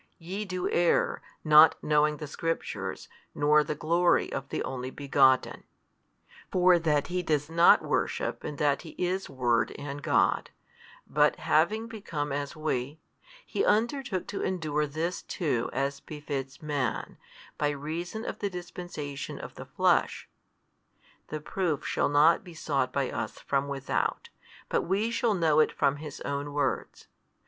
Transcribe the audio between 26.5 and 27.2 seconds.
Words.